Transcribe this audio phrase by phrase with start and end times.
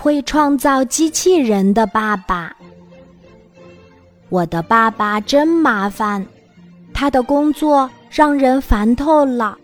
[0.00, 2.54] 会创造机器人的爸爸。
[4.28, 6.24] 我的爸爸真麻烦，
[6.94, 9.58] 他的工作让人烦透了。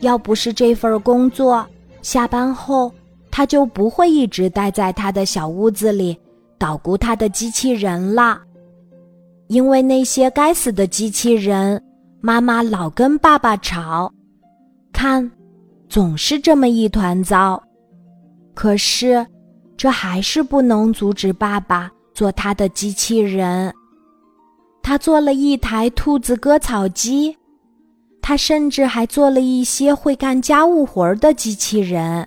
[0.00, 1.66] 要不是这份工作，
[2.02, 2.92] 下班后
[3.30, 6.18] 他就不会一直待在他的小屋子里
[6.58, 8.40] 捣鼓他的机器人了。
[9.46, 11.80] 因为那些该死的机器人，
[12.20, 14.12] 妈妈老跟爸爸吵，
[14.92, 15.30] 看，
[15.88, 17.62] 总是这么一团糟。
[18.54, 19.24] 可是，
[19.76, 23.72] 这还是不能阻止爸爸做他的机器人。
[24.82, 27.36] 他做了一台兔子割草机。
[28.22, 32.26] 他甚至还做了一些会干家务活的机器人。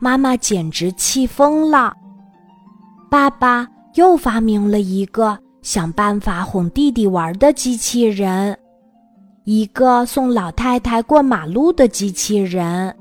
[0.00, 1.92] 妈妈简直气疯了。
[3.10, 8.58] 爸爸又发明了一个想办法哄弟弟玩的机器人，
[9.44, 12.96] 一个送老太太过马路的机器人，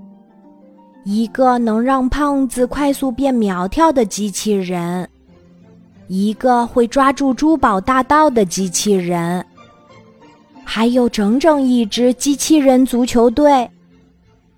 [1.06, 5.08] 一个能让胖子快速变苗条的机器人，
[6.08, 9.46] 一个会抓住珠宝大盗的机器人。
[10.64, 13.70] 还有整整一支机器人足球队，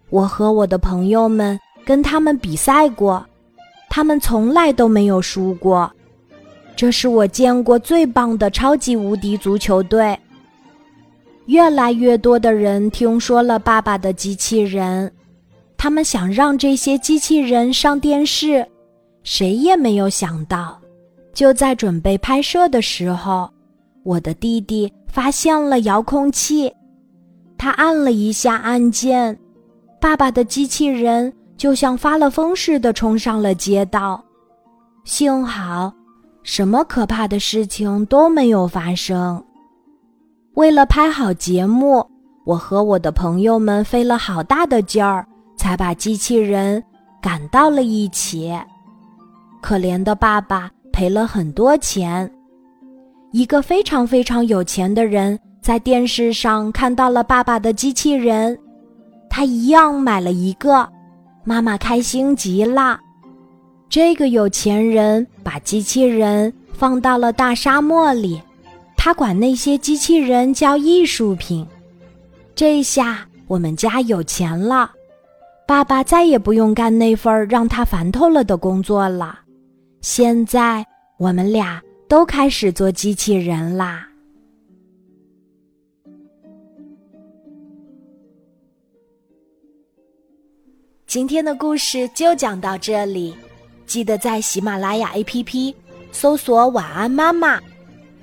[0.09, 3.25] 我和我的朋友们跟他们比赛过，
[3.89, 5.91] 他们从来都没有输过。
[6.77, 10.17] 这是我见过最棒的超级无敌足球队。
[11.47, 15.11] 越来越多的人听说了爸爸的机器人，
[15.77, 18.67] 他们想让这些机器人上电视，
[19.23, 20.79] 谁也没有想到，
[21.33, 23.49] 就在准备拍摄的时候，
[24.03, 24.91] 我的弟弟。
[25.09, 26.71] 发现了遥控器，
[27.57, 29.35] 他按了一下按键，
[29.99, 34.23] 爸爸的机器人就像发了疯似的冲上了街道。
[35.05, 35.91] 幸好，
[36.43, 39.43] 什么可怕的事情都没有发生。
[40.53, 42.05] 为了拍好节目，
[42.45, 45.27] 我和我的朋友们费了好大的劲儿，
[45.67, 46.81] 才把机器人
[47.21, 48.57] 赶到了一起。
[49.61, 52.31] 可怜的爸爸赔了很多钱。
[53.33, 58.57] 一个非常非常有钱的人在电视上看到了爸爸的机器人，
[59.29, 60.87] 他一样买了一个，
[61.43, 62.97] 妈妈开心极了。
[63.89, 68.41] 这个有钱人把机器人放到了大沙漠里，
[68.95, 71.67] 他管那些机器人叫艺术品。
[72.55, 74.91] 这下我们家有钱了，
[75.67, 79.41] 爸爸再也不用干那份让他烦透了的工作了。
[80.01, 80.83] 现在
[81.17, 81.79] 我们俩。
[82.09, 84.07] 都开始做机器人啦！
[91.05, 93.35] 今天的故事就讲到这里，
[93.85, 95.75] 记得在喜马拉雅 APP
[96.13, 97.59] 搜索“晚安妈妈”，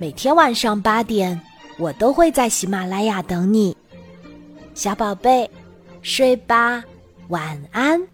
[0.01, 1.39] 每天晚上八点，
[1.79, 3.77] 我都会在喜马拉雅等你，
[4.75, 5.51] 小宝贝，
[6.01, 6.83] 睡吧，
[7.29, 8.14] 晚安。